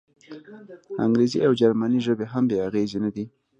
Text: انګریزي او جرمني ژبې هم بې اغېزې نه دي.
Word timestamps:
انګریزي 1.03 1.39
او 1.45 1.51
جرمني 1.59 1.99
ژبې 2.05 2.25
هم 2.33 2.43
بې 2.49 2.57
اغېزې 2.67 2.97
نه 3.05 3.09
دي. 3.15 3.25